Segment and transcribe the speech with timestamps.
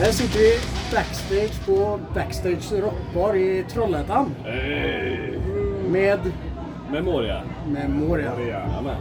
[0.00, 0.58] Här sitter vi
[0.92, 4.34] backstage på Backstage Rockbar i Trollhättan.
[4.44, 5.38] Hey.
[5.88, 6.18] Med
[6.90, 7.42] Memoria.
[7.68, 8.32] Memoria.
[8.40, 8.96] Jajamän.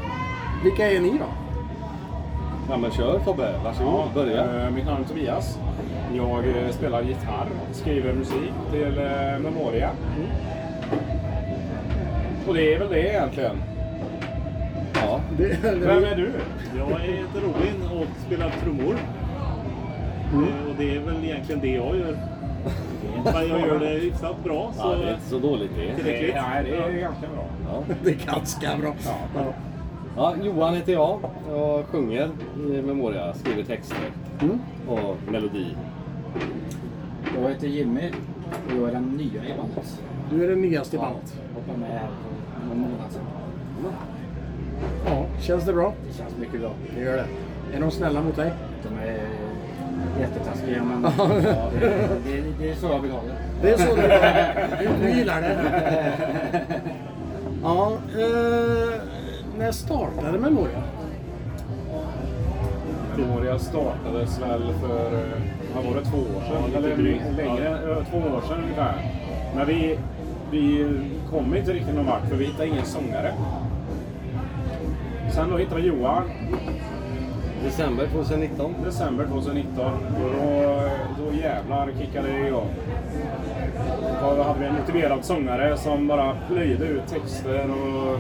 [0.64, 1.26] Vilka är ni då?
[2.70, 4.14] Ja men kör Tobbe, varsågod.
[4.14, 4.64] Börja.
[4.66, 5.60] eh, mitt namn är Tobias.
[6.16, 9.90] Jag eh, spelar gitarr, skriver musik till eh, Memoria.
[12.48, 13.58] Och det är väl det egentligen.
[14.94, 15.22] Ja.
[15.38, 16.32] Det, det, Vem är du?
[16.78, 18.96] Jag heter Robin och spelar trummor.
[20.34, 22.18] Eh, Och det är väl egentligen det jag gör.
[23.24, 24.72] Men jag gör det hyfsat bra.
[24.76, 25.96] Så ja, det är inte så dåligt det.
[25.96, 26.36] Tillräckligt.
[26.36, 27.46] Nej, det är ganska bra.
[27.72, 27.84] Ja.
[28.04, 28.94] det är ganska bra.
[29.36, 29.44] Ja.
[30.18, 31.20] Ja, Johan heter jag.
[31.50, 32.30] Jag sjunger
[32.70, 33.98] i Memoria, skriver texter
[34.42, 34.60] Mm.
[34.88, 35.66] och melodi.
[37.42, 38.10] Jag heter Jimmy
[38.68, 40.02] och jag är den nya i bandet.
[40.32, 41.40] Du är den nyaste i bandet.
[41.56, 42.08] Hoppade med här
[42.60, 43.24] för någon månad sedan.
[45.06, 45.94] Ja, känns det bra?
[46.08, 46.72] Det känns mycket bra.
[46.96, 47.26] Det gör det.
[47.78, 48.52] Är de snälla mot dig?
[48.84, 49.20] De är
[50.20, 51.28] jättetaskiga men ja,
[51.80, 51.88] det,
[52.26, 53.36] det, det är så jag vill ha det.
[53.62, 54.02] Det är så du,
[54.88, 55.58] du, du gillar det?
[57.64, 59.02] Ja, eh,
[59.58, 60.84] när startade Memoria?
[63.18, 65.42] Memoria startades väl för, eh,
[65.76, 66.76] vad var det, två år sedan?
[66.84, 66.98] Eller
[67.36, 68.94] längre, eh, två år sedan ungefär.
[69.56, 70.00] Men vi,
[70.52, 70.86] vi
[71.32, 73.34] kom inte riktigt någon vart för vi hittade ingen sångare.
[75.32, 76.24] Sen då hittade vi Johan,
[77.64, 78.74] December 2019.
[78.86, 79.86] december 2019.
[79.94, 80.82] Och då,
[81.24, 82.68] då jävlar kickade det igång.
[84.22, 88.14] Då hade vi en motiverad sångare som bara plöjde ut texter och,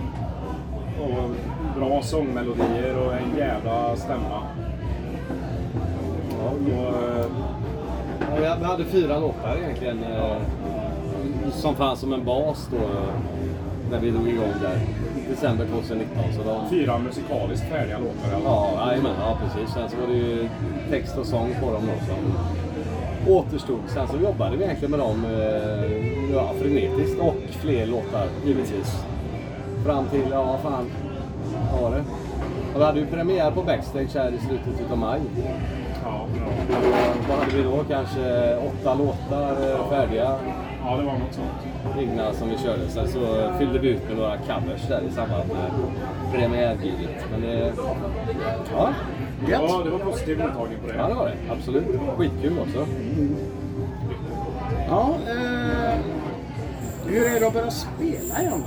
[1.04, 1.30] och
[1.78, 4.42] bra sångmelodier och en jävla stämma.
[6.44, 7.26] Ja, Och,
[8.44, 10.04] Ja, vi hade- fyra låtar egentligen.
[10.04, 10.38] eh,
[11.52, 12.78] Som fanns som en bas då.
[13.92, 14.80] När vi drog igång där.
[15.30, 16.18] December 2019.
[16.36, 18.28] Så de, fyra musikaliskt färdiga låtar.
[18.36, 18.46] eller?
[18.46, 19.74] Ja, jajamän, ja precis.
[19.74, 20.50] Sen så var det ju
[20.90, 22.24] text och sång på dem då som
[23.34, 23.80] återstod.
[23.88, 29.04] Sen så jobbade vi egentligen med dem eh, ja, frenetiskt och fler låtar givetvis.
[29.86, 30.86] Fram till, ja fan,
[31.72, 32.04] vad var det?
[32.74, 35.22] Och vi hade ju premiär på Backstage här i slutet utav maj.
[36.04, 36.89] Ja, ja.
[37.50, 37.84] Hade vi då?
[37.90, 40.36] Kanske åtta låtar eh, färdiga
[40.84, 42.00] ja, det var något sånt.
[42.00, 42.90] egna som vi körde.
[42.90, 45.72] Sen så fyllde vi ut med några covers där i samband med
[46.34, 47.26] premiärgiget.
[47.32, 47.74] Men det,
[48.74, 48.94] ja,
[49.48, 50.98] Ja, det var positiv mottagning på det.
[50.98, 51.36] Ja, det var det.
[51.52, 51.86] Absolut.
[52.18, 52.86] Skitkul också.
[54.88, 56.00] Ja, eh,
[57.06, 58.64] hur är det att börja spela igen?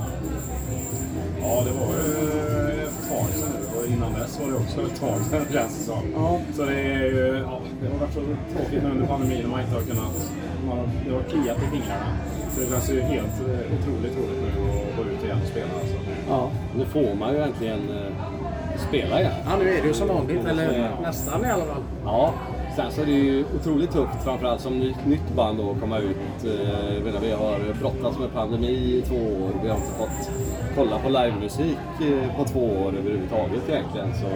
[1.41, 3.62] Ja, det var ju ett tag sedan.
[3.83, 6.03] Och innan dess var det också ett tag sedan känns det som.
[6.15, 6.39] Ja.
[6.53, 8.21] Så det är ju, ja, det har varit så
[8.53, 10.31] tråkigt nu under pandemin när man inte har kunnat,
[10.67, 12.07] man har, det har kliat i fingrarna.
[12.51, 15.73] Så det känns ju helt eh, otroligt roligt nu att gå ut igen och spela
[15.81, 15.95] alltså.
[16.29, 16.51] Ja.
[16.77, 19.33] Nu får man ju äntligen eh, spela igen.
[19.45, 20.45] ja, nu är det ju som vanligt.
[20.45, 21.83] Eller nästan i alla fall.
[22.05, 22.33] Ja.
[22.75, 25.99] Sen så är det ju otroligt tufft, framförallt som ny, nytt band då, att komma
[25.99, 26.17] ut.
[26.43, 29.51] Eh, vi har brottats med pandemi i två år.
[29.63, 30.31] Vi har inte fått
[30.75, 34.13] kolla på livemusik eh, på två år överhuvudtaget egentligen.
[34.13, 34.27] Så,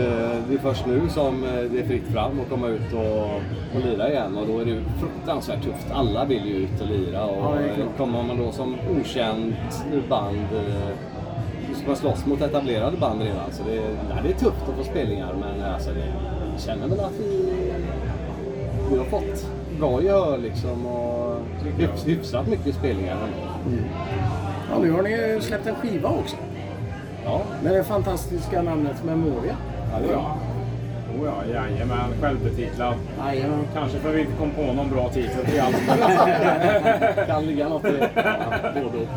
[0.00, 3.24] eh, det är först nu som eh, det är fritt fram att komma ut och,
[3.74, 5.90] och lira igen och då är det ju fruktansvärt tufft.
[5.92, 10.48] Alla vill ju ut och lira och Ja, kommer man då som okänt band
[11.84, 13.52] ska man slåss mot etablerade band redan.
[13.52, 16.06] Så det, nej, det är tufft att få spelningar men alltså, det,
[16.52, 17.52] jag känner väl att vi,
[18.90, 19.46] vi har fått
[19.78, 21.33] bra gehör liksom och
[21.70, 23.78] hyfs, hyfsat mycket spelningar ändå.
[24.70, 26.36] Ja, nu har ni släppt en skiva också.
[27.24, 29.56] Ja, Med det fantastiska namnet Memoria.
[29.92, 30.36] ja, det är bra.
[31.20, 32.10] Oh ja, jajamän.
[32.20, 32.94] Självbetitlad.
[33.18, 33.58] Jajamän.
[33.74, 35.76] Kanske för att vi inte kom på någon bra titel till allt.
[37.26, 38.10] kan ligga något i det.
[38.14, 39.08] Ja, Både och.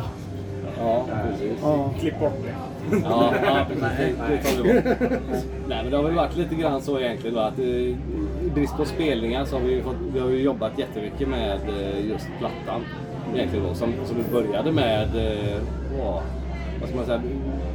[0.79, 1.51] ja precis.
[1.61, 1.89] Ja.
[1.99, 2.97] Klipp bort det.
[3.03, 4.17] Ja, ja precis.
[4.27, 4.83] Det, det tar vi bort.
[5.67, 7.95] Nej, men det har väl varit lite grann så egentligen då att eh,
[8.49, 12.27] brist på spelningar så har vi, fått, vi har ju jobbat jättemycket med eh, just
[12.39, 12.81] plattan.
[13.35, 15.57] Egentligen då, som, som vi började med, eh,
[15.99, 16.21] ja,
[16.79, 17.21] vad ska man säga,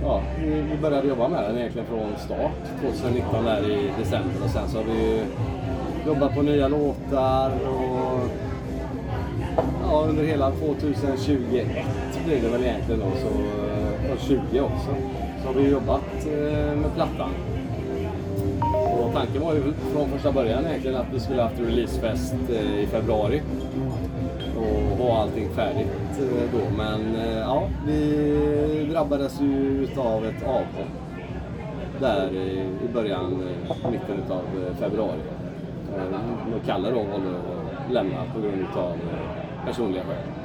[0.03, 0.23] ja,
[0.71, 4.79] vi började jobba med den egentligen från start 2019 där i december och sen så
[4.79, 5.21] har vi ju
[6.07, 8.29] jobbat på nya låtar och
[9.83, 11.67] ja, under hela 2021
[12.27, 13.29] blir det väl egentligen då, så,
[14.13, 14.95] och 20 också,
[15.43, 17.31] så har vi jobbat eh, med plattan.
[19.15, 19.63] Tanken var ju
[19.93, 23.43] från första början egentligen att vi skulle haft releasefest eh, i februari
[24.57, 25.89] och ha allting färdigt
[26.19, 26.77] eh, då.
[26.77, 30.93] Men eh, ja, vi drabbades ju utav ett avhopp
[32.01, 32.31] där
[32.85, 33.43] i början,
[33.91, 34.43] mitten utav
[34.81, 35.21] februari.
[36.67, 38.93] Kalle då valde att lämna på grund utav
[39.67, 40.42] personliga skäl.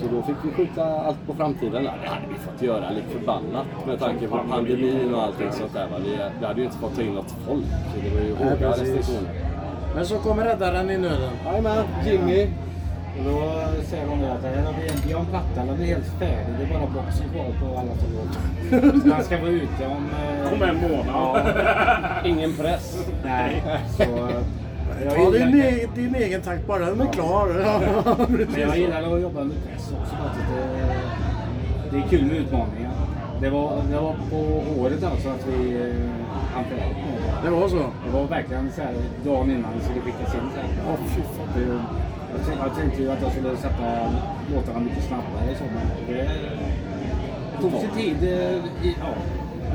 [0.00, 1.72] Så då fick vi skjuta allt på framtiden.
[1.84, 1.92] där.
[2.02, 5.86] Det hade vi fått göra lite förbannat med tanke på pandemin och allting sånt där.
[6.04, 7.64] Vi, vi hade ju inte fått ta in något folk.
[7.94, 8.88] Så det var ju Nej, hårda precis.
[8.88, 9.30] restriktioner.
[9.94, 11.30] Men så kommer räddaren i nöden.
[11.46, 12.48] Jajamän, Jimmy.
[13.18, 13.52] Och då
[13.84, 16.54] säger de att vi har en platta, den blir helt färdig.
[16.58, 17.90] Det är bara boxen kvar på alla
[19.02, 20.06] som han ska vara ute om...
[20.46, 21.06] eh, Om en månad.
[21.08, 21.40] Ja,
[22.24, 23.06] Ingen press.
[23.24, 23.62] nej.
[23.96, 24.28] Så,
[25.04, 27.46] jag Ta din, e- din egen takt bara den är klar.
[28.52, 30.14] men jag gillar att jobba under press också.
[30.14, 32.90] att Det, det är kul med utmaningar.
[33.40, 37.48] Det var, det var på året alltså att vi eh, färdigt med det.
[37.48, 37.76] Det var så?
[38.06, 38.94] Det var verkligen så här
[39.24, 40.40] dagen innan det skickas in.
[40.54, 40.68] Så här.
[40.88, 41.48] Åh, fy fan.
[41.56, 41.78] Det-
[42.36, 44.12] Jag tänkte, jag tänkte ju att jag skulle sätta
[44.54, 46.28] låtarna mycket snabbare och så, men det
[47.60, 48.16] tog sin tid.
[48.22, 49.06] eh, I, ja,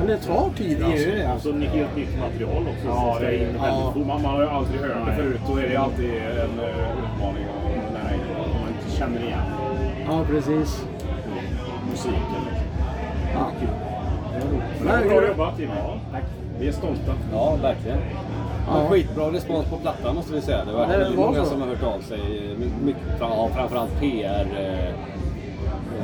[0.00, 1.08] Men det tar tid det alltså.
[1.08, 1.32] gör det.
[1.34, 2.86] Och så ni helt nytt material också.
[2.88, 3.92] Ja, det är in.
[3.94, 4.06] fort.
[4.06, 5.40] Man, man har ju aldrig hört det förut.
[5.48, 6.66] Då är det alltid en uh,
[7.04, 7.44] utmaning
[8.38, 9.38] vad man inte känner igen
[10.08, 10.84] Ja, precis.
[11.90, 12.20] musiken.
[12.50, 12.66] liksom.
[13.34, 13.46] Ja.
[14.84, 15.68] Men bra det- jobbat Tim.
[15.78, 15.96] Ja.
[16.60, 17.12] Vi är stolta.
[17.32, 17.98] Ja, verkligen.
[18.68, 18.86] Ja.
[18.90, 20.64] Skitbra respons på plattan måste vi säga.
[20.64, 21.50] Det var Det väldigt många så.
[21.50, 22.18] som har hört av sig.
[22.58, 24.88] My- Mycket, ja, framförallt PR eh,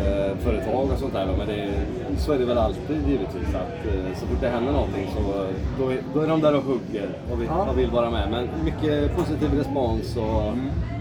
[0.06, 1.26] eh, företag och sånt där.
[1.38, 1.68] Men det,
[2.18, 3.48] så är det väl alltid givetvis.
[3.54, 5.44] Att, eh, så fort det händer någonting så
[5.78, 7.70] då är, då är de där och hugger och vill, Ja.
[7.70, 8.30] och vill vara med.
[8.30, 10.42] Men mycket positiv respons och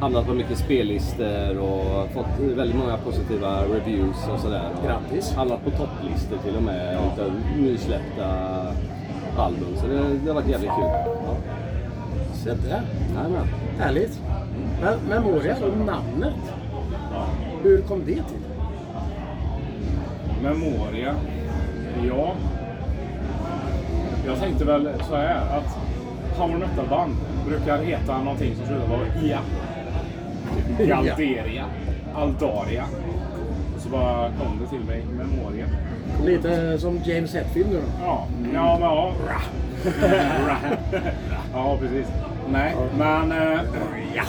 [0.02, 4.70] hamnat på mycket spellistor och fått väldigt många positiva reviews och sådär.
[4.86, 5.34] Grattis.
[5.36, 8.28] Hamnat på topplistor till och med utav nysläppta
[9.38, 9.68] album.
[9.76, 10.86] Så det, det har varit jävligt kul.
[10.86, 11.36] Ja.
[12.34, 12.82] Se där.
[13.16, 13.48] Jajamän.
[13.80, 14.22] Härligt.
[14.82, 16.34] Men Memoria, då, namnet.
[17.64, 18.45] Hur kom det till?
[20.44, 21.16] Memoria.
[22.08, 22.34] Ja.
[24.28, 25.78] Jag tänkte väl så här att
[26.38, 27.16] power metal-band
[27.48, 29.40] brukar heta någonting som slutar på ia.
[30.78, 30.88] Typ.
[30.88, 31.66] Galderia.
[32.16, 32.84] Aldaria.
[33.76, 35.04] Och så bara kom det till mig.
[35.12, 35.66] Memoria.
[36.26, 38.06] Lite som James Hetfield nu då.
[38.06, 39.14] Ja, ja men ja.
[41.54, 42.08] ja, precis.
[42.52, 43.32] Nej, men...
[43.32, 43.60] eh,
[44.16, 44.24] ja.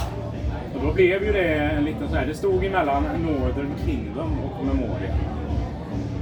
[0.76, 2.26] Och då blev ju det en liten så här.
[2.26, 5.14] Det stod emellan Northern Kingdom och Memoria.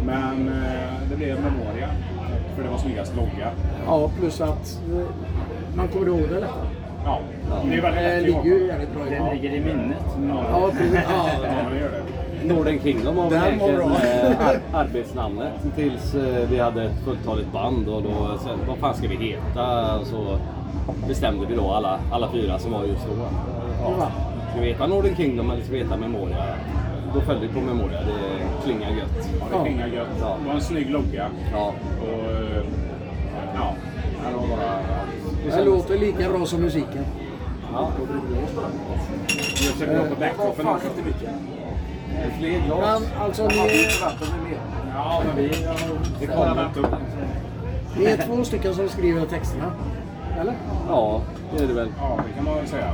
[0.06, 1.88] Men eh, det blev Memoria.
[2.56, 3.50] För det var snyggast logga.
[3.86, 5.06] Ja, plus att eh,
[5.76, 6.66] man kommer ihåg det lättare.
[7.04, 7.18] Ja,
[7.64, 10.04] det är väldigt Det lätt ligger ju jävligt bra i Den ligger i minnet.
[10.50, 10.94] Ja, precis.
[11.08, 11.70] Ja, Ja.
[11.72, 12.54] det gör det.
[12.54, 17.88] Northern Kingdom var väl egentligen eh, ar- arbetsnamnet tills eh, vi hade ett fulltaligt band
[17.88, 19.96] och då sen, vad fan ska vi heta?
[19.98, 20.38] Och så
[21.08, 23.12] bestämde vi då alla, alla fyra som var just då.
[23.82, 24.10] Ja.
[24.52, 26.36] Ska vi heta Northern Kingdom eller ska vi heta Memoria?
[27.14, 29.28] Då följde vi på Memoria, det klingar gött.
[29.40, 30.08] Ja, det klingar gött.
[30.20, 30.36] Ja.
[30.40, 31.30] Det var en snygg logga.
[31.52, 31.74] Ja.
[32.00, 32.62] Och, eh,
[33.54, 33.74] ja,
[34.28, 35.56] det var bara...
[35.56, 37.04] Det låter lika bra som musiken.
[37.72, 37.92] Ja.
[39.28, 40.88] Jag försöker på backdropen också.
[42.38, 43.02] Fler glas.
[43.02, 43.86] Men alltså ni,
[44.94, 45.50] Ja, men vi...
[46.20, 46.94] Det kommer inte upp.
[47.98, 49.72] ni är två stycken som skriver texterna.
[50.40, 50.54] Eller?
[50.88, 51.22] Ja,
[51.56, 51.88] det är det väl.
[51.98, 52.90] Ja, det kan man väl säga.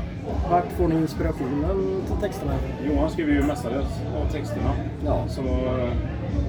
[0.51, 2.53] Vart får ni inspirationen till texterna?
[2.85, 3.89] Johan skriver ju mestadels
[4.23, 4.71] av texterna.
[5.05, 5.25] Ja.
[5.29, 5.91] Så eh,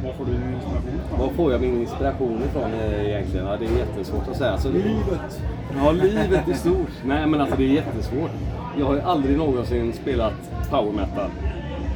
[0.04, 1.20] var får du din inspiration ifrån?
[1.20, 3.46] Var får jag min inspiration ifrån eh, egentligen?
[3.46, 4.58] Ja, det är jättesvårt att säga.
[4.58, 5.42] Så livet!
[5.78, 6.92] Ja, livet är stort.
[7.06, 8.32] Nej, men alltså det är jättesvårt.
[8.80, 10.34] Jag har ju aldrig någonsin spelat
[10.70, 11.30] power metal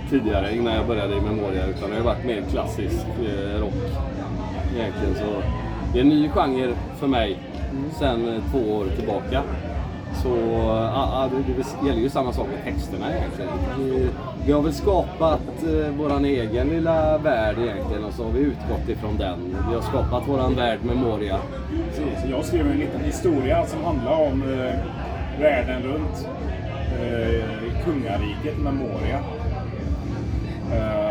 [0.09, 1.65] tidigare innan jag började i Memoria.
[1.67, 3.73] Utan det har varit mer klassisk eh, rock
[4.75, 5.15] egentligen.
[5.15, 5.41] Så
[5.95, 7.37] det är en ny genre för mig
[7.99, 9.41] sen eh, två år tillbaka.
[10.23, 10.29] Så
[10.67, 13.51] ja, ja, det, det gäller ju samma sak med texterna egentligen.
[13.79, 14.09] Vi,
[14.45, 18.89] vi har väl skapat eh, våran egen lilla värld egentligen och så har vi utgått
[18.89, 19.55] ifrån den.
[19.69, 21.37] Vi har skapat våran värld Memoria.
[21.87, 22.29] Precis.
[22.31, 24.75] Jag skrev en liten historia som handlar om eh,
[25.41, 26.27] världen runt
[27.01, 29.19] eh, kungariket Memoria.
[30.71, 31.04] Eh,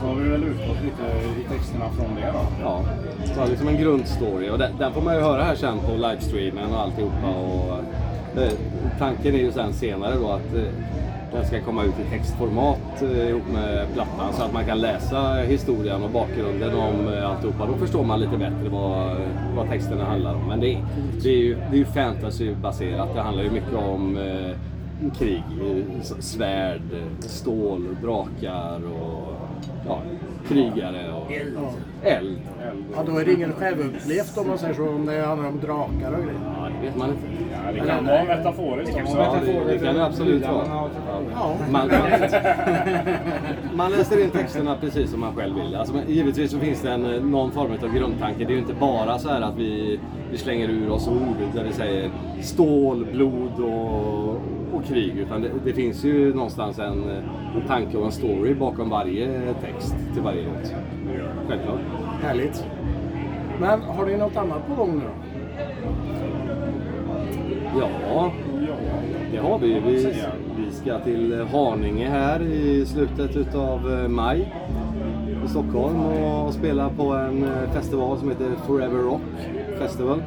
[0.00, 1.02] så har vi väl utgått lite
[1.40, 2.46] i texterna från det då.
[2.62, 2.82] Ja,
[3.34, 6.72] så liksom en grundstory och den, den får man ju höra här sen på livestreamen
[6.72, 7.28] och alltihopa.
[7.28, 7.78] Och,
[8.42, 8.52] eh,
[8.98, 10.62] tanken är ju sen senare då att eh,
[11.32, 15.34] den ska komma ut i textformat eh, ihop med plattan så att man kan läsa
[15.34, 17.66] historien och bakgrunden om eh, alltihopa.
[17.66, 19.16] Då förstår man lite bättre vad,
[19.56, 20.48] vad texterna handlar om.
[20.48, 20.78] Men det,
[21.22, 23.14] det är ju, det är ju fantasybaserat.
[23.14, 26.82] Det handlar ju mycket om eh, krig, eh, svärd,
[27.20, 29.29] stål, drakar och
[29.86, 30.02] ja,
[30.48, 31.58] krigare och eld.
[32.02, 32.38] Eld.
[32.96, 36.12] Ja, då är det ingen självupplevt om man säger så, om det handlar om drakar
[36.12, 36.40] och grejer.
[36.44, 37.26] Ja, det vet man inte.
[37.66, 39.16] Ja, det kan vara metaforiskt också.
[39.16, 40.66] Ja, det, det kan det absolut vara.
[41.34, 41.56] Ja.
[41.70, 42.10] Man, man,
[43.74, 45.76] man läser in texterna precis som man själv vill.
[45.76, 48.44] Alltså, givetvis så finns det en, eh, någon form av grundtanke.
[48.44, 50.00] Det är ju inte bara så här att vi,
[50.30, 52.10] vi slänger ur oss ord där vi säger
[52.42, 54.40] stål, blod och,
[54.80, 55.18] och krig.
[55.18, 57.04] Utan det, det finns ju någonstans en,
[57.54, 60.74] en tanke och en story bakom varje text till varje låt.
[61.48, 61.80] Självklart.
[62.22, 62.64] Härligt.
[63.60, 65.10] Men har ni något annat på gång nu då?
[67.80, 68.32] Ja.
[69.32, 69.80] Det har vi.
[69.80, 70.14] Vi,
[70.56, 74.52] vi ska till Haninge här i slutet utav eh, maj
[75.44, 79.20] i Stockholm och spela på en eh, festival som heter Forever Rock
[79.78, 80.22] Festival.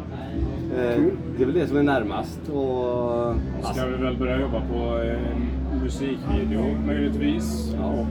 [0.77, 1.01] Eh,
[1.37, 2.39] Det är väl det som är närmast.
[2.49, 3.35] Och,
[3.73, 5.47] Ska vi väl börja jobba på en
[5.83, 7.75] musikvideo möjligtvis.
[7.81, 7.85] Ja.
[7.87, 8.07] Och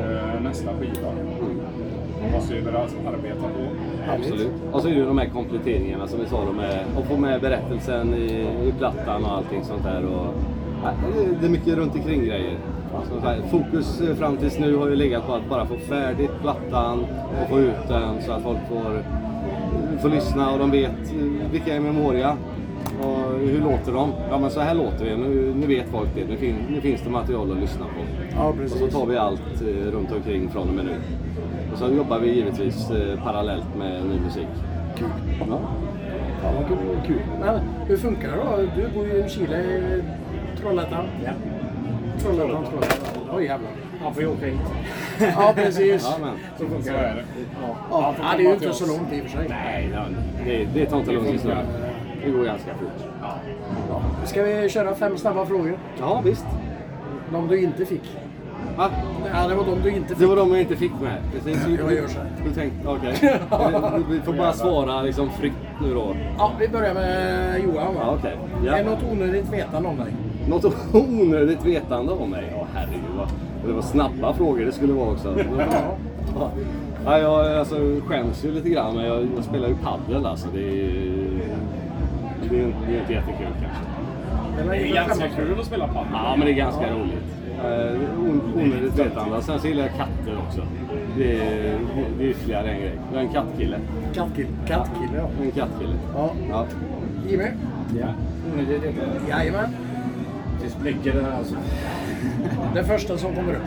[0.00, 1.08] eh, nästa skiva.
[2.32, 3.66] Måste vi börja arbeta på.
[4.12, 4.50] Absolut.
[4.72, 7.16] Och så är det ju de här kompletteringarna som vi sa, de med, och få
[7.16, 10.04] med berättelsen i, i plattan och allting sånt där.
[10.04, 10.34] Och,
[11.40, 12.58] det- är mycket runt omkring grejer.
[13.50, 16.98] Fokus eh, fram tills nu har ju legat på att bara få färdigt plattan
[17.42, 19.02] och få ut den så att folk får,
[20.04, 22.36] får lyssna och de vet eh, vilka är Memoria
[23.00, 24.12] och hur låter de?
[24.30, 27.02] Ja men så här låter det, nu, nu vet folk det, nu, fin, nu finns
[27.02, 28.24] det material att lyssna på.
[28.36, 28.78] Ja, Och precis.
[28.78, 30.96] så tar vi allt eh, runt omkring från och med nu.
[31.72, 34.48] Och så jobbar vi givetvis eh, parallellt med ny musik.
[34.96, 35.08] Kul.
[35.40, 35.60] Ja.
[36.42, 36.76] Ja, vad kul.
[37.06, 37.20] kul.
[37.40, 38.82] Men hur funkar det då?
[38.82, 39.62] Du bor ju i Chile,
[40.60, 41.04] Trollhättan.
[41.24, 41.30] Ja.
[42.18, 43.36] Trollhättan, Trollhättan.
[43.36, 43.83] Oj jävlar.
[44.04, 44.60] Han får ju åka hit.
[45.36, 46.02] Ja, precis.
[46.10, 46.34] Ja, men.
[46.58, 47.06] Så funkar Så det.
[47.06, 47.24] är det.
[47.90, 49.46] Ja, ja, det är ju inte så långt i och för sig.
[49.48, 49.90] Nej,
[50.46, 51.40] det, det tar inte lång tid.
[52.24, 53.08] Det går ganska fort.
[54.24, 55.78] Ska vi köra fem snabba frågor?
[56.00, 56.46] Ja, visst.
[57.32, 58.16] De du inte fick.
[58.76, 58.90] Va?
[59.32, 60.28] Ja, det var de du inte Det fick.
[60.28, 61.18] var de jag inte fick med.
[61.32, 61.66] Precis.
[61.78, 62.30] Jag gör så här.
[62.44, 63.40] Du tänkte, okej.
[64.10, 66.16] Vi får bara svara liksom fritt nu då.
[66.38, 67.94] Ja, vi börjar med Johan.
[67.94, 68.00] va?
[68.00, 68.36] Ja, okej.
[68.66, 68.76] Ja.
[68.76, 70.06] Är det något onödigt vetande om dig?
[70.48, 72.52] Något onödigt vetande om mig?
[72.56, 73.28] Ja, herregud.
[73.64, 75.36] Vad, det var snabba frågor det skulle vara också.
[76.38, 76.50] Ja.
[77.04, 77.74] Ja, jag alltså,
[78.06, 80.48] skäms ju lite grann, men jag, jag spelar ju padel alltså.
[80.54, 80.92] Det är,
[82.50, 84.70] det är, det är inte jättekul kanske.
[84.70, 86.08] Det är ganska kul att spela padel.
[86.12, 87.24] Ja, men det är ganska roligt.
[87.64, 89.42] Eh, on- onödigt vetande.
[89.42, 90.60] Sen så gillar jag katter också.
[91.16, 91.78] Det är,
[92.18, 92.92] det är ytterligare en grej.
[93.12, 93.76] Jag är en kattkille.
[94.14, 94.48] Kattkille.
[94.66, 95.28] Kattkille, ja.
[95.42, 95.94] En kattkille.
[96.16, 96.30] ja.
[96.50, 96.66] Ja.
[97.28, 97.44] Jimmy?
[98.00, 98.06] Ja.
[98.58, 99.30] Är det.
[99.30, 99.70] Jajamän.
[100.62, 101.54] Det spricker det här alltså.
[102.74, 103.62] Det första som kommer upp.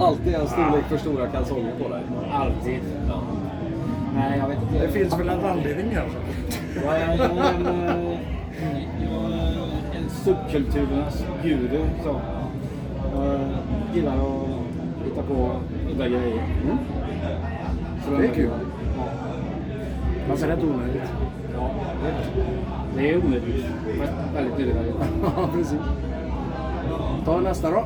[0.00, 2.02] Alltid en storlek för stora kalsonger på dig.
[2.32, 2.80] Alltid.
[4.14, 4.86] Nej, jag vet inte.
[4.86, 6.18] Det finns väl en anledning kanske?
[6.84, 8.18] Jag är, jag eh,
[9.02, 11.80] jag är en subkulturernas guru.
[12.04, 12.20] Så.
[13.14, 13.40] Jag
[13.94, 14.48] gillar att
[15.04, 15.50] hitta på
[15.92, 16.42] udda grejer.
[18.04, 18.50] Så Det är kul.
[20.26, 21.02] Ja, Fast rätt onödigt.
[21.54, 21.70] ja,
[22.94, 23.64] det- det är onödigt.
[24.34, 24.94] Väldigt nödvändigt.
[25.36, 25.78] Ja, precis.
[27.24, 27.84] Ta nästa då.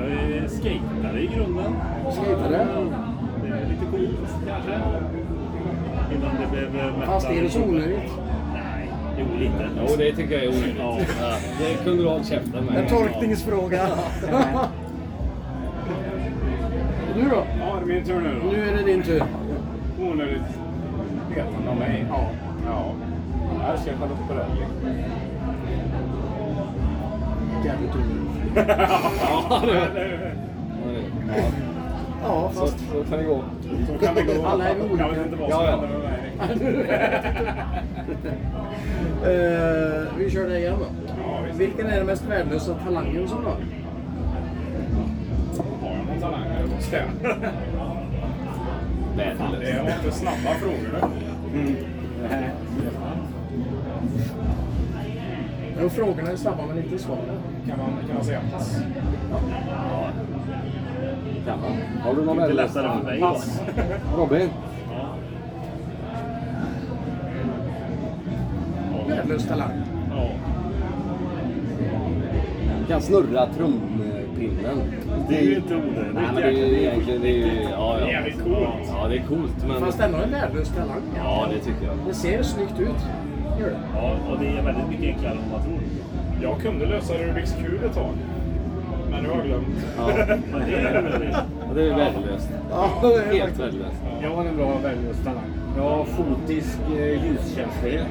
[0.00, 1.72] Jag är skatare i grunden.
[2.04, 2.66] Skejtare.
[3.42, 4.72] Det är lite coolt kanske.
[6.14, 7.06] Innan det blev eh, metal.
[7.06, 7.98] Fast är det så onödigt?
[8.52, 9.68] Nej, jo lite.
[9.80, 10.76] Jo, det tycker jag är onödigt.
[10.78, 10.98] Ja.
[11.58, 12.88] Det kunde du hållit käften En med.
[12.88, 13.86] tolkningsfråga.
[17.14, 17.44] du då?
[17.60, 18.46] Ja, det är min tur nu då.
[18.50, 19.22] Nu är det din tur.
[20.02, 20.42] Onödigt
[21.36, 22.06] vetande om mig.
[22.08, 22.26] Ja.
[22.66, 22.92] Ja.
[23.62, 24.66] Jag älskar Charlotte Perrelli.
[27.64, 28.68] Jävligt onödigt.
[29.48, 30.34] Ja, det,
[32.22, 32.78] Ja, så, fast...
[32.92, 33.42] så kan det gå.
[33.86, 34.46] Så kan det gå.
[34.46, 35.02] Alla är olika.
[35.02, 35.70] Jag vet inte vad som Ja, ja.
[35.70, 36.20] händer med mig.
[39.24, 40.86] Eh, vi kör det igen då.
[41.22, 41.38] Ja.
[41.58, 43.52] Vilken är den mest värdelösa talangen som du har?
[45.80, 46.66] Har jag någon talang här?
[46.92, 47.40] Jag.
[49.16, 49.60] Värdelöst.
[49.60, 51.10] Det var inte snabba frågor
[51.52, 51.76] nu.
[55.82, 57.38] Jo, frågorna är snabba men inte svaren.
[57.68, 58.76] Kan man, kan man säga pass?
[61.46, 62.02] Kan man.
[62.02, 62.74] Har du någon värdelös?
[62.74, 63.20] lättare för mig.
[63.20, 63.60] Pass.
[64.16, 64.48] Robin?
[69.08, 69.82] Värdelös talang.
[70.10, 70.28] Ja.
[72.88, 73.46] Kan snurra
[74.34, 74.92] trumpinnen.
[75.28, 76.14] Det är ju inte onödigt.
[76.14, 77.22] Nej, men det är ju egentligen...
[77.22, 78.10] Det är ju, ja, Det är ja.
[78.10, 78.88] jävligt coolt.
[78.88, 79.80] ja, det är coolt, men...
[79.80, 81.02] Fast ändå en värdelös talang.
[81.16, 81.96] Ja, det tycker jag.
[82.06, 83.00] Det ser snyggt ut.
[83.60, 83.78] Gör det.
[83.94, 85.78] Ja, och det är väldigt mycket enklare än man tror.
[86.42, 88.12] Jag kunde lösa Rubiks kub ett tag.
[89.10, 89.66] Men nu har jag glömt.
[89.98, 90.06] Ja,
[90.66, 91.28] det är onödigt.
[91.32, 92.48] Ja, det är värdelöst.
[92.70, 93.96] Ja, det är Helt värdelöst.
[94.22, 95.50] Jag har en bra värdelös talang.
[95.76, 98.06] Jag har fotisk eh, ljuskänslighet.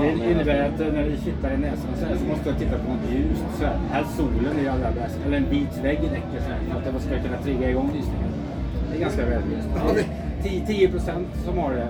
[0.00, 2.76] Det innebär att eh, när det kittar i näsan så, här, så måste jag titta
[2.78, 3.44] på något ljust.
[3.58, 3.76] Så här.
[3.92, 5.18] Helst solen är allra bäst.
[5.26, 8.28] Eller en vit vägg räcker så här, för att det ska kunna trigga igång lysningen.
[8.90, 9.68] Det är ganska värdelöst.
[9.76, 11.86] Ja, det- 10 10 procent som har det.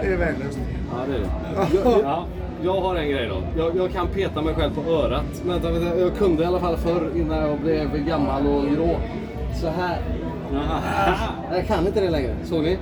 [0.00, 0.58] Det är värdelöst.
[0.92, 1.84] Ja, det är det.
[1.84, 2.24] Jag, jag,
[2.62, 3.42] jag har en grej då.
[3.62, 5.42] Jag, jag kan peta mig själv på örat.
[5.46, 8.96] Vänta, vänta, jag kunde i alla fall förr innan jag blev gammal och grå.
[9.60, 9.98] Så här.
[11.52, 12.34] Jag kan inte det längre.
[12.44, 12.78] Såg ni?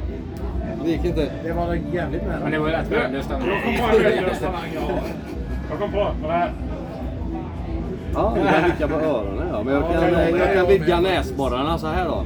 [0.89, 1.31] Det gick inte.
[1.45, 2.41] Det var jävligt nära.
[2.43, 3.31] Men det var rätt värdelöst.
[3.31, 4.63] Jag kom på en värdelös talang.
[4.75, 4.81] Ja.
[5.71, 6.07] Jag kom på.
[6.23, 6.53] Kolla här.
[8.15, 9.63] Ja, jag kan vicka på öronen ja.
[9.63, 12.25] Men jag kan, Ja, ja, ja, jag kan jag vidga näsborrarna så här då.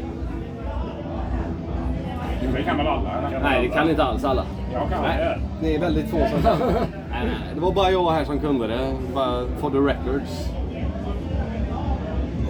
[2.57, 3.11] Det kan väl alla?
[3.33, 4.45] Kan Nej, det kan inte alls alla.
[4.73, 5.67] Jag kan Nej, det.
[5.67, 6.59] det är väldigt få som kan.
[6.59, 6.71] nej,
[7.11, 7.55] nej, nej.
[7.55, 8.93] Det var bara jag här som kunde det.
[9.15, 10.49] Bara for the records.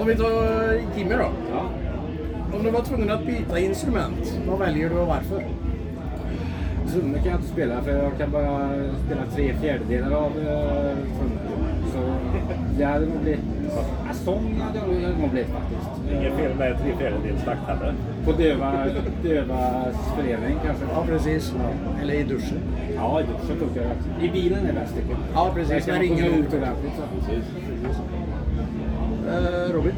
[0.00, 1.28] Om vi tar Jimmy då.
[1.54, 1.62] Ja.
[2.56, 5.44] Om du var tvungen att byta instrument, vad väljer du och varför?
[6.92, 8.68] Trummor kan jag inte spela för jag kan bara
[9.06, 10.44] spela tre fjärdedelar av uh,
[11.18, 11.40] trummor.
[11.92, 11.98] Så
[12.78, 13.40] det hade nog blivit...
[13.76, 16.12] Ja, sång hade jag nog- hade nog blivit faktiskt.
[16.12, 17.94] Inget fel med tre fjärdedels takt heller.
[18.24, 18.72] På döva,
[19.22, 20.84] dövas förening kanske.
[20.94, 21.54] Ja, precis.
[22.02, 22.58] Eller i duschen.
[22.96, 24.26] Ja, i duschen funkar det.
[24.26, 25.18] I bilen är bäst tycker jag.
[25.34, 25.86] Ja, precis.
[25.86, 26.92] Där komma ut ordentligt.
[26.96, 28.02] Så.
[29.30, 29.92] Eh, Robin?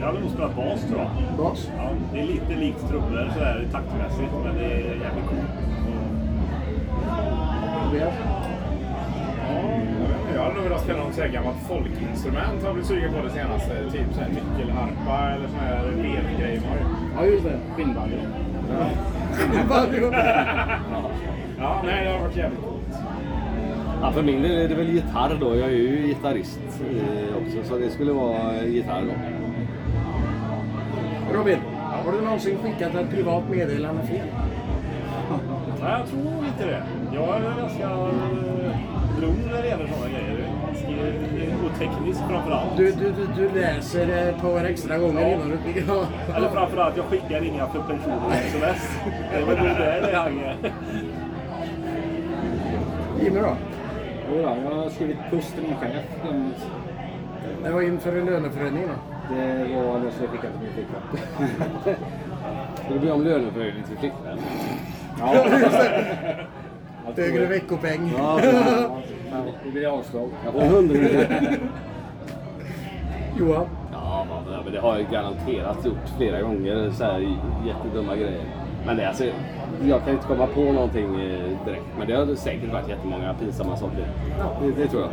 [0.00, 1.10] Jag hade nog spelat bas tror jag.
[1.38, 1.70] Bas?
[1.76, 5.69] Ja, det är lite likt trummor sådär taktmässigt, men det är jävligt coolt.
[7.90, 8.14] Tobias?
[9.48, 12.60] Ja, jag hade nog velat spela något gammalt folkinstrument.
[12.60, 13.90] Har jag blivit sugen på det senaste.
[13.92, 16.60] Typ så här nyckelharpa eller sån här vevgrej.
[17.16, 17.58] Ja, just det.
[17.76, 18.18] Skinnbanjo.
[21.58, 23.02] Ja, nej, det har varit jävligt coolt.
[24.02, 25.56] Ja, för min del är det väl gitarr då.
[25.56, 27.68] Jag är ju gitarrist eh, också.
[27.68, 29.12] Så det skulle vara eh, gitarr då.
[31.38, 31.58] Robin,
[32.04, 34.26] har du någonsin skickat ett privat meddelande fel?
[35.82, 36.82] Nej, jag tror nog inte det.
[37.12, 40.48] Jag är ganska eh, lugn när det gäller sådana grejer.
[40.66, 42.76] Ganska oteknisk framförallt.
[42.76, 45.28] Du, du, du, du läser det ett par extra gånger Ja.
[45.28, 45.80] innan du...
[45.88, 46.04] Ja.
[46.36, 48.98] Eller framförallt, jag skickar inga för personliga sms.
[49.32, 50.56] Det nog där det hänger.
[53.22, 53.56] Jimmy då?
[54.30, 56.04] Jo, då, jag har skrivit puss till min chef.
[57.64, 59.34] Det var inför en löneförhöjning då.
[59.34, 61.02] Det var det som jag skickade till min flickvän.
[62.86, 64.38] Så det blir om löneförhöjning till flickvän.
[65.18, 65.34] Ja,
[67.16, 68.12] Högre veckopeng.
[68.18, 68.40] Ja,
[69.32, 70.30] Ja, det blir avslag.
[70.44, 71.02] Jag får en hundring.
[73.38, 73.66] Johan?
[73.92, 74.26] Ja,
[74.64, 76.90] men- det har jag garanterat gjort flera gånger.
[76.90, 78.40] Så här jättedumma grejer.
[78.86, 79.24] Men det, alltså,
[79.84, 81.84] jag kan inte komma på någonting eh, direkt.
[81.98, 84.06] Men det har säkert varit jättemånga pinsamma saker.
[84.62, 85.10] Det, det tror jag.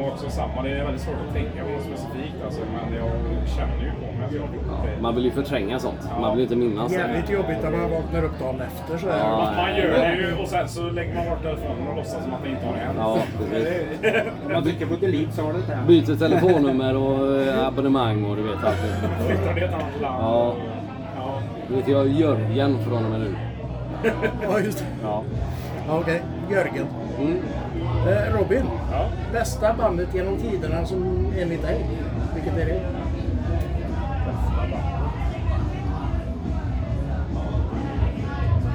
[0.00, 0.62] Ja, nog också samma.
[0.62, 2.34] Det är väldigt svårt att tänka på specifikt.
[2.44, 3.10] Alltså, men jag
[3.56, 5.02] känner ju på mig att jag gjort det.
[5.02, 6.00] Man vill ju förtränga sånt.
[6.20, 6.98] Man vill inte minnas det.
[6.98, 9.06] Jävligt jobbigt när man vaknar upp dagen efter så.
[9.08, 9.52] Ja.
[9.56, 12.42] Man gör det ju och sen så lägger man bort telefonen och låtsas som att
[12.42, 12.98] det inte har hänt.
[12.98, 13.18] Ja,
[14.52, 15.88] man trycker på delete så har det inte hänt.
[15.88, 18.76] Byter telefonnummer och eh, abonnemang och du vet allt.
[19.26, 20.22] Flyttar till ett annat land.
[20.24, 20.54] Ja.
[21.16, 21.42] Ja.
[21.68, 23.34] Du vet, jag är Jörgen från och med nu.
[24.42, 24.84] Ja, just det.
[25.02, 25.22] Ja.
[25.88, 26.86] Ja, Okej, Jörgen.
[27.20, 27.38] Mm.
[28.06, 29.08] Eh, Robin, Ja.
[29.32, 31.86] bästa bandet genom tiderna som enligt dig?
[32.34, 32.80] Vilket är det?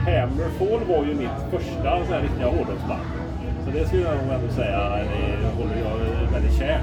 [0.06, 3.02] Hammerfall var ju mitt första så här, riktiga hårdrocksband.
[3.66, 6.82] Så det skulle jag nog ändå säga det håller jag väldigt kärt.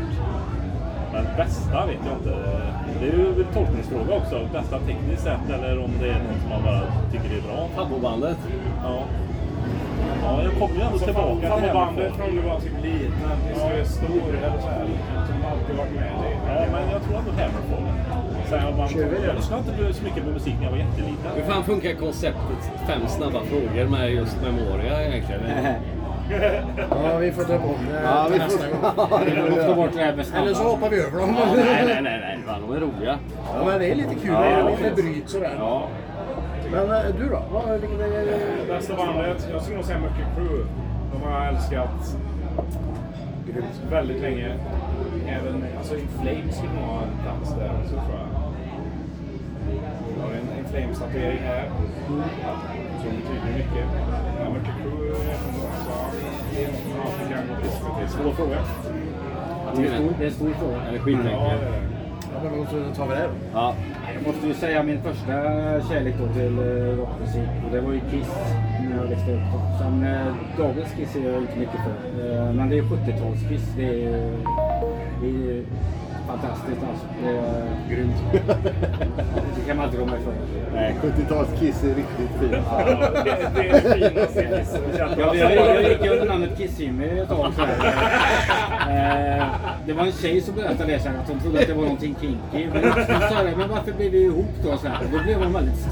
[1.13, 2.39] Men bästa vet jag inte.
[3.01, 4.49] Det är ju en tolkningsfråga också.
[4.53, 6.81] Bästa tekniskt sett eller om det är något som man bara
[7.13, 7.69] tycker är bra.
[7.77, 8.37] Fabbobandet.
[8.85, 9.03] Ja.
[10.23, 13.63] Ja, jag kommer ju ändå Så tillbaka till bandet från du var typ liten tills
[13.69, 14.87] du är stor eller så här.
[15.29, 16.33] Som alltid varit med dig.
[16.47, 17.85] Ja, men jag tror ändå Hammerfall.
[18.51, 19.33] Jag, det?
[19.37, 21.31] lyssnade inte så mycket på musik när jag var jätteliten.
[21.35, 25.41] Hur fan funkar konceptet fem snabba frågor med just Memoria egentligen?
[26.91, 28.81] Ja, vi får ta bort det Ja, vi nästa gång.
[28.81, 29.51] får...
[29.51, 31.37] Måste ta bort det här med Eller så hoppar vi över dem.
[31.57, 33.19] nej, nej, nej, de är roliga.
[33.55, 34.33] Ja, men det är lite kul.
[34.33, 34.97] Ja, det är ja, lite visst.
[34.97, 35.55] bryt sådär.
[35.59, 35.89] Ja.
[36.73, 37.43] Men eh, du då?
[37.53, 38.67] Vad, vilket är...
[38.69, 39.49] Bästa bandet?
[39.53, 40.65] Jag skulle nog säga Mötley Crüe.
[41.13, 42.17] De har jag älskat
[43.91, 44.55] väldigt länge.
[45.29, 48.29] Även alltså In Flames skulle nog ha en plats där också tror jag.
[50.19, 51.71] Jag har en In Flames-tatuering här.
[53.03, 53.87] Som betyder mycket.
[54.41, 55.71] Ja, Mötley Crüe är jättebra.
[55.85, 55.91] Så,
[56.97, 58.11] ja, fick jag gå till SVT.
[58.23, 58.59] Svår fråga.
[59.77, 60.77] Det är en stor- det är en stor fråga.
[60.87, 61.92] Ja, det är det.
[62.35, 63.33] Ja, men då tar vi det då.
[63.55, 63.75] Ja.
[64.15, 65.33] Jag måste ju säga min första
[65.89, 67.49] kärlek då till eh, rockmusik.
[67.65, 68.29] Och det var ju Kiss
[68.91, 69.41] när jag växte upp.
[69.79, 72.37] Sen eh, dagens Kiss är jag inte mycket för.
[72.37, 73.67] Eh, men det är 70-tals-Kiss.
[73.77, 74.39] Det är,
[75.23, 75.65] det är
[76.27, 77.07] fantastiskt alltså.
[77.23, 78.15] Det är grymt.
[79.57, 80.35] det kan man inte komma ifrån.
[80.75, 82.65] Nej, 70-tals-Kiss är riktigt fint.
[82.71, 84.99] Ja, det, det är det finaste Kiss.
[84.99, 87.53] Jag, jag, jag gick under namnet Kiss-Jimmy ett tag.
[88.93, 89.45] Eh,
[89.87, 92.17] det var en tjej som berättade det sen, att hon trodde att det var någonting
[92.21, 92.69] kinky.
[92.73, 94.77] Men jag sa det, men varför blev vi ihop då?
[94.77, 94.99] Så här.
[95.13, 95.89] Då blev hon väldigt.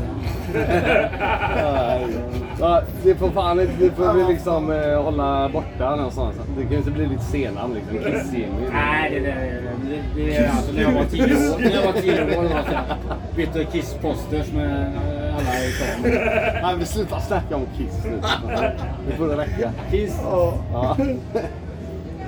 [2.61, 6.37] Ja, det får fan inte, det får vi liksom eh, hålla borta någonstans.
[6.57, 7.99] Det kan ju inte bli lite senare liksom.
[8.13, 8.71] Kiss-Jimmy.
[8.73, 9.35] Nej, det, det,
[9.91, 11.59] det, det är alltså när jag var tio år.
[11.59, 12.85] När jag var tio år så här,
[13.37, 16.11] bytte Kiss-posters med eh, alla i stan.
[16.63, 18.21] Nej, vi slutar snacka om Kiss nu.
[19.09, 19.71] Det får det räcka.
[19.91, 20.21] Kiss.
[20.23, 20.97] Ja,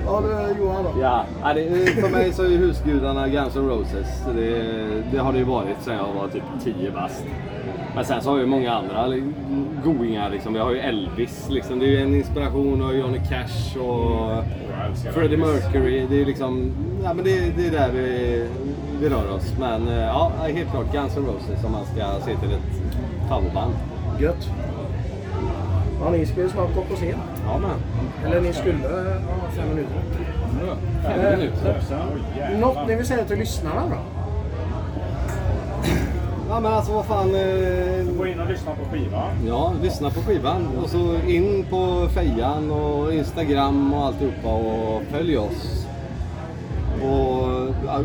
[0.05, 0.23] Ja.
[0.31, 1.01] ja du Johan då?
[1.01, 4.23] Ja, ja, det, för mig så är husgudarna Guns N' Roses.
[4.35, 7.23] Det, det har det ju varit sedan jag var typ 10 bast.
[7.95, 9.07] Men sen så har vi många andra
[9.83, 10.29] goingar.
[10.29, 10.53] Liksom.
[10.53, 11.79] Vi har ju Elvis, liksom.
[11.79, 12.81] det är ju en inspiration.
[12.81, 14.43] Och Johnny Cash och
[15.05, 15.37] Jag Freddie.
[15.37, 16.05] Mercury.
[16.09, 16.71] Det är liksom,
[17.03, 18.45] ja men det, det är där vi,
[19.01, 19.53] vi rör oss.
[19.59, 23.73] Men eh, ja, helt klart Guns N' Roses om man ska se till ett favoritband.
[24.19, 24.49] Gött.
[26.03, 27.17] Ja, ni ska ju snart gå på scen.
[27.45, 27.71] Ja men.
[28.31, 29.95] Eller ni skulle ha fem minuter.
[31.03, 31.81] Fem Eh, minuter.
[32.37, 32.59] Jävlar.
[32.59, 33.95] Något ni vill säga till lyssnarna då?
[36.49, 37.35] Ja men alltså vad fan.
[37.35, 39.29] Eh, Gå in och lyssna på skivan.
[39.47, 45.37] Ja, lyssna på skivan och så in på Fejan och Instagram och alltihopa och följ
[45.37, 45.87] oss.
[47.01, 47.49] Och
[47.85, 47.99] ja,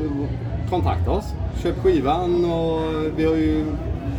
[0.70, 1.34] kontakta oss.
[1.62, 2.80] Köp skivan och
[3.16, 3.64] vi har ju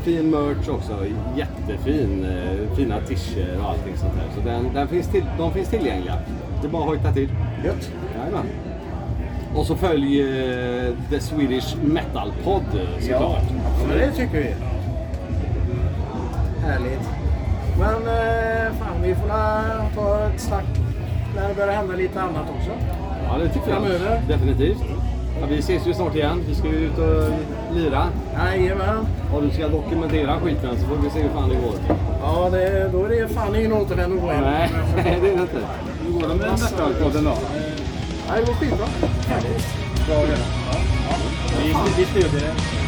[0.10, 0.94] fin merch också.
[1.36, 2.26] Jättefin.
[2.26, 4.42] eh, Fina t-shirts och allting sånt där.
[4.42, 6.16] Så den, den finns till, de finns tillgängliga.
[6.62, 7.30] Det är bara att hojta till.
[7.66, 7.92] Gött.
[8.18, 8.46] Jajamän.
[9.56, 13.44] Och så följ eh, The Swedish Metal Pod eh, såklart.
[13.90, 14.54] Ja, det tycker vi.
[16.62, 17.10] Härligt.
[17.80, 19.64] Men eh, fan, vi får la
[19.96, 20.66] ta ett snack
[21.36, 22.72] när det börjar hända lite annat också.
[23.28, 23.78] Ja, det tycker jag.
[23.82, 24.22] Framöver.
[24.28, 24.84] Definitivt.
[25.42, 26.44] Ja, vi ses ju snart igen.
[26.48, 27.24] Vi ska ju ut och
[27.76, 28.08] lira.
[28.34, 29.08] Jajamän.
[29.34, 31.74] Och du ska dokumentera skiten så får vi se hur fan det går.
[32.22, 34.26] Ja, det, då är det fan ingen återvändo på.
[34.28, 35.58] Nej, det är det inte.
[36.06, 37.38] Hur går det med Metalpodden då?
[38.30, 38.86] Nej, det går skitbra.
[39.28, 39.68] Härligt.
[40.08, 40.40] Bra att göra.
[41.64, 42.79] Vi, vi stödjer det.